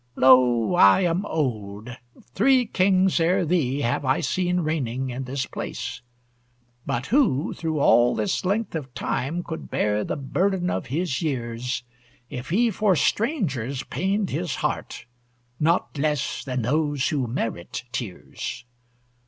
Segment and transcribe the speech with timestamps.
[0.15, 1.95] Lo, I am old!
[2.33, 6.01] Three kings, ere thee, Have I seen reigning in this place.
[6.87, 11.83] But who, through all this length of time, Could bear the burden of his years,
[12.31, 15.05] If he for strangers pained his heart
[15.59, 18.65] Not less than those who merit tears?